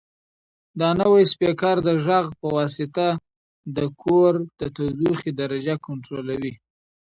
[0.79, 3.07] دا نوی سپیکر د غږ په واسطه
[3.75, 6.53] د کور د تودوخې درجه کنټرولوي.